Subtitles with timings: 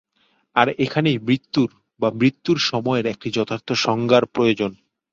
[0.55, 1.69] আর এখানেই মৃত্যুর
[1.99, 4.71] বা মৃত্যুর সময়ের একটি যথার্থ সংজ্ঞার প্রয়োজন।